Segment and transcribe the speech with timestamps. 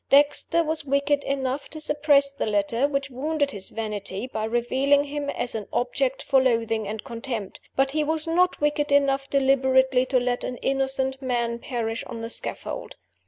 [0.09, 5.29] Dexter was wicked enough to suppress the letter, which wounded his vanity by revealing him
[5.29, 10.19] as an object for loathing and contempt but he was not wicked enough deliberately to
[10.19, 12.95] let an innocent man perish on the scaffold.